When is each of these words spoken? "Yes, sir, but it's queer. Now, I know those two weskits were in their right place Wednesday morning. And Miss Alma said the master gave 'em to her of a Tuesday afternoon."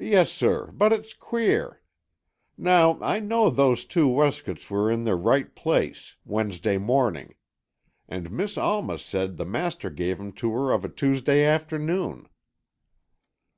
"Yes, 0.00 0.32
sir, 0.32 0.70
but 0.72 0.94
it's 0.94 1.12
queer. 1.12 1.82
Now, 2.56 2.96
I 3.02 3.20
know 3.20 3.50
those 3.50 3.84
two 3.84 4.08
weskits 4.08 4.70
were 4.70 4.90
in 4.90 5.04
their 5.04 5.14
right 5.18 5.54
place 5.54 6.16
Wednesday 6.24 6.78
morning. 6.78 7.34
And 8.08 8.30
Miss 8.30 8.56
Alma 8.56 8.98
said 8.98 9.36
the 9.36 9.44
master 9.44 9.90
gave 9.90 10.18
'em 10.20 10.32
to 10.40 10.52
her 10.52 10.72
of 10.72 10.86
a 10.86 10.88
Tuesday 10.88 11.44
afternoon." 11.44 12.30